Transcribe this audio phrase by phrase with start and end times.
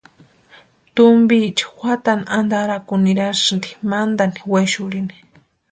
[0.95, 5.15] Tumpiecha juatani antarakuni nirasïnti mantani wexurhini.